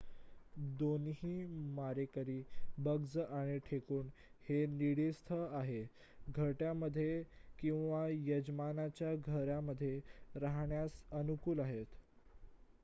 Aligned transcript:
दोन्ही 0.77 1.33
मारेकरी 1.73 2.37
बग्ज 2.79 3.17
आणि 3.19 3.57
ढेकुण 3.65 4.07
हे 4.47 4.65
नीडस्थ 4.67 5.31
आहेत 5.33 6.31
घरट्यामध्ये 6.31 7.21
किंवा 7.59 8.05
यजमानांच्या 8.09 9.13
घरामध्ये 9.17 9.99
राहण्यास 10.37 11.01
अनुकूल 11.13 11.59
आहेत 11.61 11.95